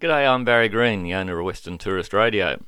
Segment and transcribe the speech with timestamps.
[0.00, 2.62] G'day, I'm Barry Green, the owner of Western Tourist Radio.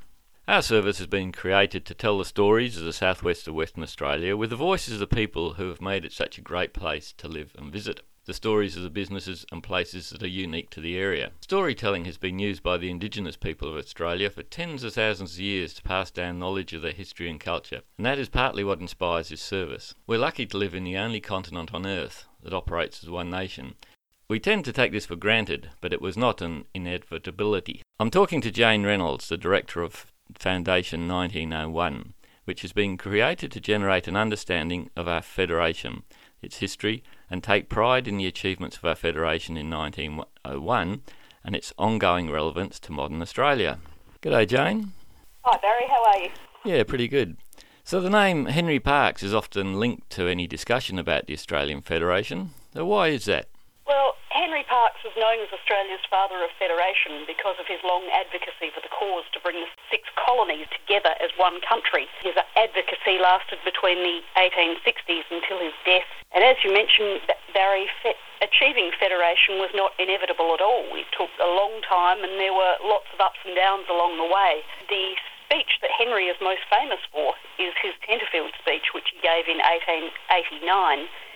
[0.47, 4.37] Our service has been created to tell the stories of the southwest of Western Australia
[4.37, 7.29] with the voices of the people who have made it such a great place to
[7.29, 8.03] live and visit.
[8.27, 11.31] The stories of the businesses and places that are unique to the area.
[11.41, 15.41] Storytelling has been used by the Indigenous people of Australia for tens of thousands of
[15.41, 18.81] years to pass down knowledge of their history and culture, and that is partly what
[18.81, 19.95] inspires this service.
[20.07, 23.77] We're lucky to live in the only continent on Earth that operates as one nation,
[24.33, 27.83] we tend to take this for granted, but it was not an inevitability.
[28.01, 30.07] I'm talking to Jane Reynolds, the director of
[30.39, 32.15] Foundation 1901,
[32.47, 36.05] which has been created to generate an understanding of our federation,
[36.41, 41.03] its history, and take pride in the achievements of our federation in 1901
[41.45, 43.81] and its ongoing relevance to modern Australia.
[44.23, 44.95] G'day, Jane.
[45.43, 45.85] Hi, Barry.
[45.91, 46.31] How are you?
[46.65, 47.37] Yeah, pretty good.
[47.85, 52.53] So the name Henry Parkes is often linked to any discussion about the Australian Federation.
[52.73, 53.49] So why is that?
[53.93, 58.73] Well, Henry Parkes was known as Australia's father of federation because of his long advocacy
[58.73, 62.09] for the cause to bring the six colonies together as one country.
[62.25, 66.09] His advocacy lasted between the 1860s until his death.
[66.33, 67.21] And as you mentioned,
[67.53, 67.85] Barry,
[68.41, 70.89] achieving federation was not inevitable at all.
[70.97, 74.25] It took a long time and there were lots of ups and downs along the
[74.25, 74.65] way.
[74.89, 79.53] The speech that Henry is most famous for is his Tenterfield speech, which he gave
[79.53, 81.32] in 1889 which is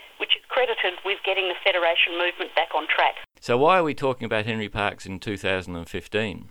[0.57, 3.21] credited with getting the Federation movement back on track.
[3.39, 5.85] So, why are we talking about Henry Parkes in 2015?
[5.85, 6.49] 2015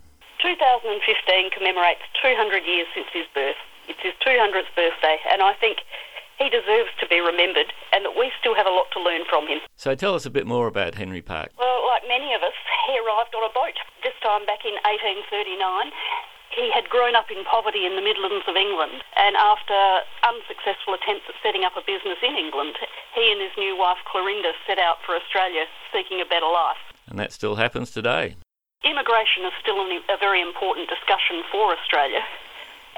[1.51, 3.59] commemorates 200 years since his birth.
[3.91, 5.83] It's his 200th birthday, and I think
[6.39, 9.43] he deserves to be remembered and that we still have a lot to learn from
[9.43, 9.59] him.
[9.75, 11.51] So tell us a bit more about Henry Parkes.
[11.59, 12.55] Well, like many of us,
[12.87, 13.75] he arrived on a boat,
[14.07, 15.91] this time back in 1839,
[16.57, 19.77] he had grown up in poverty in the Midlands of England, and after
[20.25, 22.73] unsuccessful attempts at setting up a business in England,
[23.13, 26.81] he and his new wife Clorinda set out for Australia seeking a better life.
[27.05, 28.35] And that still happens today.
[28.83, 32.25] Immigration is still a very important discussion for Australia,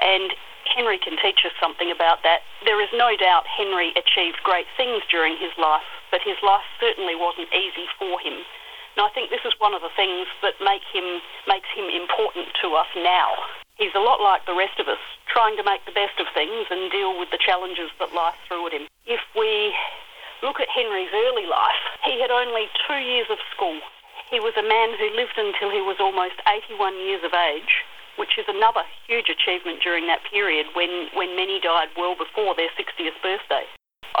[0.00, 0.32] and
[0.64, 2.40] Henry can teach us something about that.
[2.64, 7.14] There is no doubt Henry achieved great things during his life, but his life certainly
[7.14, 8.40] wasn't easy for him.
[9.00, 12.52] And I think this is one of the things that make him makes him important
[12.60, 13.32] to us now.
[13.80, 16.68] He's a lot like the rest of us, trying to make the best of things
[16.68, 18.92] and deal with the challenges that life threw at him.
[19.08, 19.72] If we
[20.44, 23.80] look at Henry's early life, he had only two years of school.
[24.28, 27.80] He was a man who lived until he was almost 81 years of age,
[28.20, 32.68] which is another huge achievement during that period when, when many died well before their
[32.76, 33.64] 60th birthday.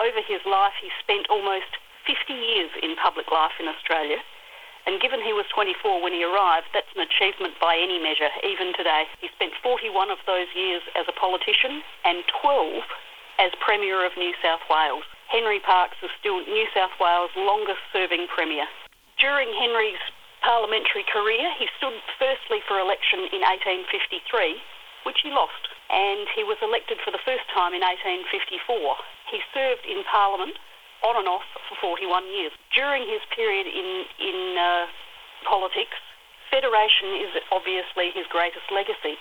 [0.00, 1.68] Over his life, he spent almost
[2.08, 4.24] 50 years in public life in Australia
[4.86, 8.72] and given he was 24 when he arrived, that's an achievement by any measure, even
[8.72, 9.04] today.
[9.20, 12.82] He spent 41 of those years as a politician and 12
[13.38, 15.04] as Premier of New South Wales.
[15.28, 18.66] Henry Parkes is still New South Wales' longest serving Premier.
[19.20, 20.00] During Henry's
[20.42, 24.60] parliamentary career, he stood firstly for election in 1853,
[25.04, 28.96] which he lost, and he was elected for the first time in 1854.
[29.30, 30.56] He served in Parliament
[31.02, 32.52] on and off for 41 years.
[32.74, 34.86] During his period in, in uh,
[35.48, 35.96] politics,
[36.50, 39.16] federation is obviously his greatest legacy,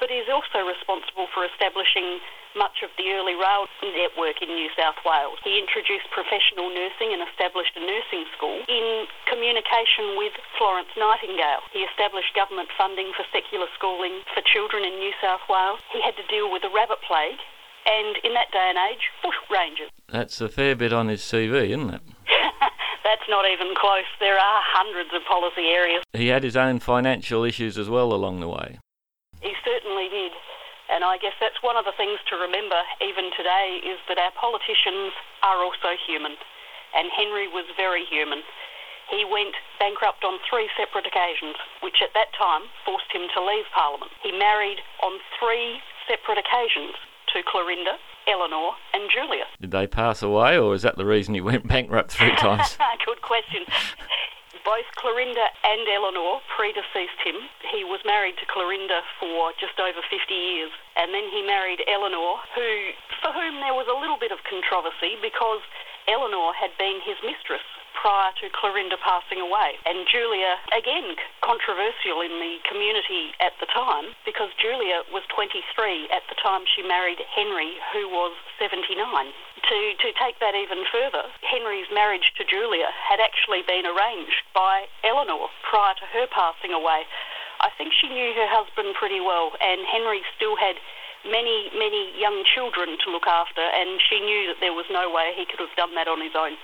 [0.00, 2.18] but he's also responsible for establishing
[2.54, 5.38] much of the early rail network in New South Wales.
[5.42, 11.66] He introduced professional nursing and established a nursing school in communication with Florence Nightingale.
[11.74, 15.82] He established government funding for secular schooling for children in New South Wales.
[15.90, 17.42] He had to deal with the rabbit plague
[17.86, 19.90] and in that day and age, bush rangers.
[20.08, 22.02] That's a fair bit on his CV, isn't it?
[23.04, 24.08] That's not even close.
[24.20, 26.02] There are hundreds of policy areas.
[26.12, 28.80] He had his own financial issues as well along the way.
[29.40, 30.32] He certainly did.
[30.88, 34.32] And I guess that's one of the things to remember even today is that our
[34.36, 36.36] politicians are also human.
[36.92, 38.44] And Henry was very human.
[39.08, 43.68] He went bankrupt on three separate occasions, which at that time forced him to leave
[43.72, 44.12] Parliament.
[44.22, 46.96] He married on three separate occasions
[47.34, 47.98] to Clorinda,
[48.30, 49.50] Eleanor, and Julia.
[49.60, 52.78] Did they pass away, or is that the reason he went bankrupt three times?
[53.04, 53.66] Good question.
[54.62, 57.50] Both Clorinda and Eleanor predeceased him.
[57.74, 62.38] He was married to Clorinda for just over 50 years, and then he married Eleanor,
[62.54, 65.60] who, for whom there was a little bit of controversy because
[66.06, 67.66] Eleanor had been his mistress
[68.04, 69.80] prior to Clorinda passing away.
[69.88, 76.20] And Julia, again, controversial in the community at the time because Julia was 23 at
[76.28, 79.00] the time she married Henry, who was 79.
[79.00, 84.84] To, to take that even further, Henry's marriage to Julia had actually been arranged by
[85.00, 87.08] Eleanor prior to her passing away.
[87.64, 90.76] I think she knew her husband pretty well, and Henry still had
[91.24, 95.32] many, many young children to look after, and she knew that there was no way
[95.32, 96.60] he could have done that on his own.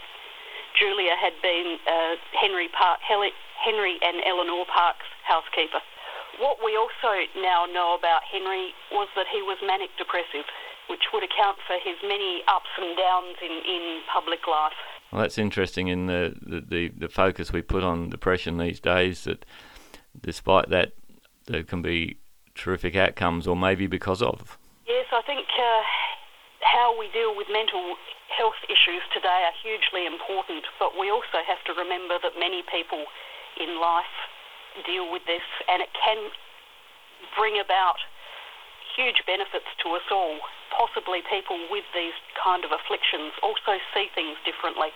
[0.81, 5.85] Julia had been uh, Henry, Park, Henry and Eleanor Parkes' housekeeper.
[6.41, 10.49] What we also now know about Henry was that he was manic depressive,
[10.89, 14.73] which would account for his many ups and downs in, in public life.
[15.13, 19.25] Well, that's interesting in the, the, the, the focus we put on depression these days,
[19.25, 19.45] that
[20.19, 20.93] despite that,
[21.45, 22.17] there can be
[22.55, 24.57] terrific outcomes, or maybe because of.
[24.89, 25.83] Yes, I think uh,
[26.63, 27.97] how we deal with mental
[28.31, 33.05] health issues today are hugely important, but we also have to remember that many people
[33.59, 34.17] in life
[34.87, 36.31] deal with this, and it can
[37.37, 37.99] bring about
[38.97, 40.39] huge benefits to us all.
[40.71, 44.95] Possibly people with these kind of afflictions also see things differently,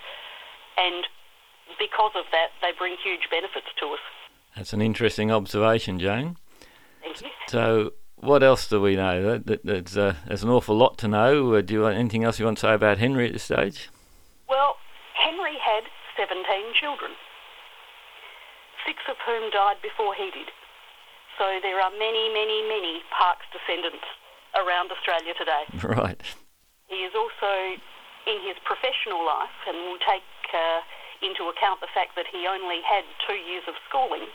[0.79, 1.05] and
[1.79, 4.05] because of that, they bring huge benefits to us.
[4.57, 6.37] That's an interesting observation, Jane.
[7.03, 7.29] Thank you.
[7.49, 7.93] So,
[8.25, 9.39] what else do we know?
[9.39, 11.55] There's, uh, there's an awful lot to know.
[11.55, 13.91] Uh, do you want anything else you want to say about Henry at this stage?
[14.49, 14.77] Well,
[15.15, 15.85] Henry had
[16.17, 16.41] 17
[16.75, 17.13] children,
[18.87, 20.49] six of whom died before he did.
[21.39, 24.07] So there are many, many, many Parkes descendants
[24.55, 25.65] around Australia today.
[25.85, 26.21] Right.
[26.89, 27.81] He is also
[28.29, 30.81] in his professional life, and we'll take uh,
[31.25, 34.29] into account the fact that he only had two years of schooling.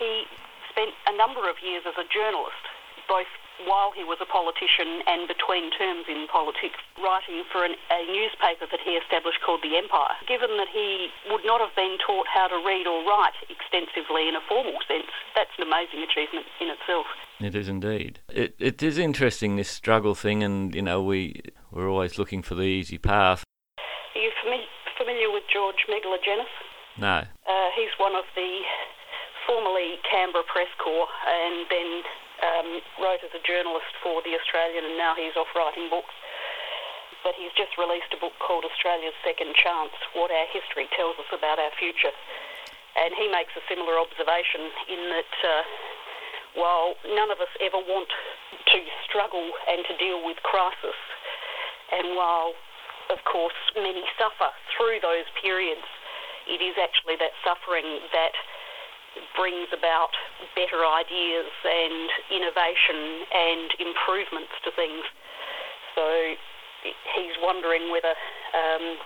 [0.00, 0.24] He
[0.72, 2.64] spent a number of years as a journalist,
[3.08, 3.30] both
[3.66, 8.66] while he was a politician and between terms in politics, writing for an, a newspaper
[8.70, 10.18] that he established called The Empire.
[10.26, 14.34] Given that he would not have been taught how to read or write extensively in
[14.34, 17.06] a formal sense, that's an amazing achievement in itself.
[17.40, 18.20] It is indeed.
[18.28, 22.54] It, it is interesting this struggle thing, and you know we we're always looking for
[22.54, 23.44] the easy path.
[24.14, 26.50] Are you familiar, familiar with George Megalogenis?
[26.98, 27.24] No.
[27.48, 28.60] Uh, he's one of the
[29.46, 32.02] formerly Canberra Press Corps, and then
[32.42, 36.14] um, wrote as a journalist for The Australian and now he's off writing books.
[37.22, 41.30] But he's just released a book called Australia's Second Chance What Our History Tells Us
[41.30, 42.10] About Our Future.
[42.98, 45.62] And he makes a similar observation in that uh,
[46.58, 48.10] while none of us ever want
[48.74, 48.78] to
[49.08, 50.98] struggle and to deal with crisis,
[51.92, 52.52] and while,
[53.08, 55.84] of course, many suffer through those periods,
[56.48, 58.34] it is actually that suffering that
[59.36, 60.12] brings about
[60.56, 65.04] better ideas and innovation and improvements to things.
[65.94, 66.04] So
[67.14, 68.14] he's wondering whether,
[68.56, 68.96] um,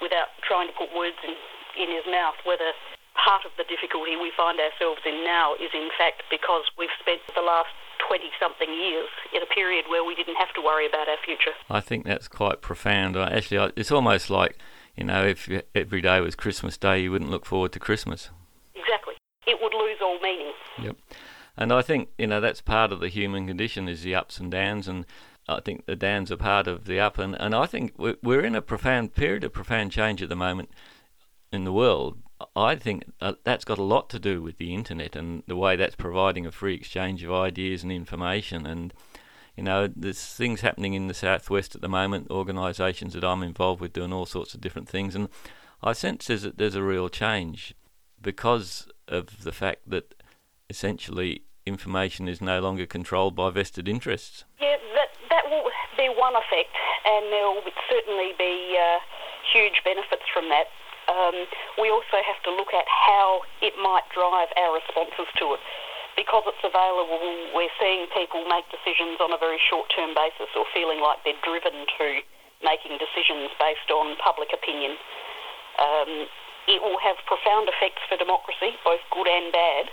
[0.00, 1.36] without trying to put words in,
[1.76, 2.72] in his mouth, whether
[3.14, 7.20] part of the difficulty we find ourselves in now is in fact because we've spent
[7.34, 7.72] the last
[8.08, 11.52] 20 something years in a period where we didn't have to worry about our future.
[11.68, 13.16] I think that's quite profound.
[13.16, 14.56] Actually, it's almost like,
[14.96, 18.30] you know, if every day was Christmas Day, you wouldn't look forward to Christmas.
[19.50, 20.52] It would lose all meaning.
[20.80, 20.96] Yep.
[21.56, 24.50] And I think, you know, that's part of the human condition is the ups and
[24.50, 25.04] downs and
[25.48, 28.54] I think the downs are part of the up and, and I think we're in
[28.54, 30.70] a profound period of profound change at the moment
[31.52, 32.18] in the world.
[32.54, 35.76] I think uh, that's got a lot to do with the internet and the way
[35.76, 38.94] that's providing a free exchange of ideas and information and
[39.56, 42.30] you know, there's things happening in the southwest at the moment.
[42.30, 45.28] Organisations that I'm involved with doing all sorts of different things, and
[45.82, 47.74] I sense there's a, there's a real change
[48.20, 50.14] because of the fact that
[50.68, 54.44] essentially information is no longer controlled by vested interests.
[54.60, 56.74] Yeah, that, that will be one effect,
[57.04, 58.98] and there will certainly be uh,
[59.52, 60.66] huge benefits from that.
[61.10, 61.46] Um,
[61.80, 65.62] we also have to look at how it might drive our responses to it.
[66.14, 67.18] Because it's available,
[67.54, 71.38] we're seeing people make decisions on a very short term basis or feeling like they're
[71.42, 72.06] driven to
[72.60, 74.98] making decisions based on public opinion.
[75.80, 76.28] Um,
[76.68, 79.86] it will have profound effects for democracy, both good and bad,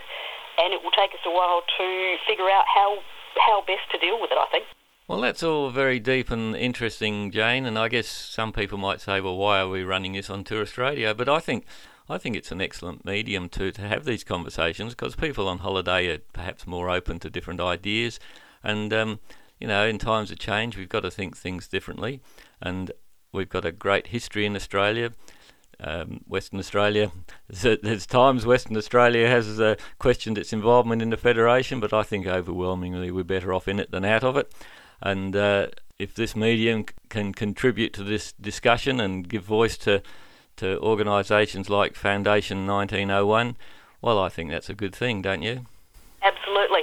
[0.60, 3.00] and it will take us a while to figure out how
[3.38, 4.38] how best to deal with it.
[4.38, 4.66] I think.
[5.08, 7.66] Well, that's all very deep and interesting, Jane.
[7.66, 10.78] And I guess some people might say, "Well, why are we running this on Tourist
[10.78, 11.66] Radio?" But I think
[12.10, 16.08] I think it's an excellent medium to, to have these conversations because people on holiday
[16.08, 18.20] are perhaps more open to different ideas.
[18.64, 19.20] And, um,
[19.60, 22.22] you know, in times of change, we've got to think things differently.
[22.62, 22.92] And
[23.34, 25.12] we've got a great history in Australia
[25.80, 27.12] um, Western Australia.
[27.50, 32.28] There's times Western Australia has uh, questioned its involvement in the federation, but I think
[32.28, 34.52] overwhelmingly we're better off in it than out of it.
[35.02, 35.68] And uh,
[36.00, 40.02] if this medium c- can contribute to this discussion and give voice to
[40.58, 43.56] to organisations like Foundation 1901,
[44.02, 45.68] well, I think that's a good thing, don't you?
[46.24, 46.82] Absolutely.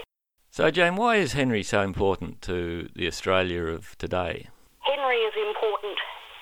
[0.53, 4.49] So, Jane, why is Henry so important to the Australia of today?
[4.79, 5.99] Henry is important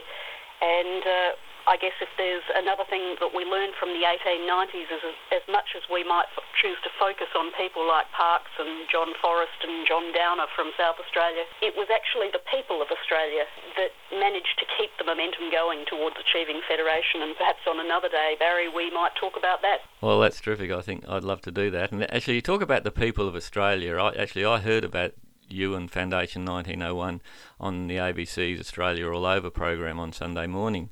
[0.63, 1.33] and uh,
[1.71, 5.79] I guess if there's another thing that we learned from the 1890s is as, much
[5.79, 6.27] as we might
[6.59, 10.99] choose to focus on people like Parkes and John Forrest and John Downer from South
[10.99, 13.47] Australia, it was actually the people of Australia
[13.79, 17.23] that managed to keep the momentum going towards achieving federation.
[17.23, 19.87] And perhaps on another day, Barry, we might talk about that.
[20.03, 20.75] Well, that's terrific.
[20.75, 21.95] I think I'd love to do that.
[21.95, 23.95] And actually, you talk about the people of Australia.
[23.95, 25.15] I, actually, I heard about
[25.47, 27.23] you and Foundation 1901
[27.59, 30.91] on the ABC's Australia All Over program on Sunday morning.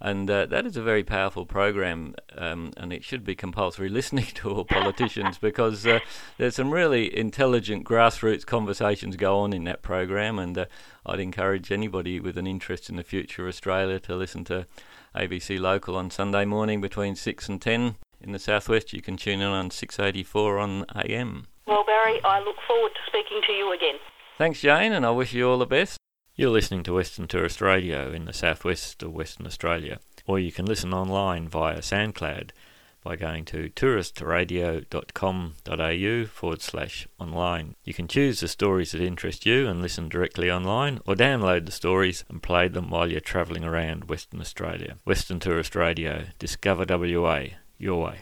[0.00, 4.26] And uh, that is a very powerful program, um, and it should be compulsory listening
[4.34, 6.00] to all politicians because uh,
[6.38, 10.38] there's some really intelligent grassroots conversations go on in that program.
[10.38, 10.64] And uh,
[11.04, 14.66] I'd encourage anybody with an interest in the future of Australia to listen to
[15.14, 18.92] ABC Local on Sunday morning between 6 and 10 in the southwest.
[18.92, 21.46] You can tune in on 684 on AM.
[21.66, 23.96] Well, Barry, I look forward to speaking to you again.
[24.38, 25.98] Thanks, Jane, and I wish you all the best.
[26.36, 30.64] You're listening to Western Tourist Radio in the southwest of Western Australia, or you can
[30.64, 32.52] listen online via SoundCloud
[33.02, 37.74] by going to touristradio.com.au forward slash online.
[37.84, 41.72] You can choose the stories that interest you and listen directly online, or download the
[41.72, 44.96] stories and play them while you're travelling around Western Australia.
[45.04, 47.44] Western Tourist Radio, Discover WA,
[47.78, 48.18] your way.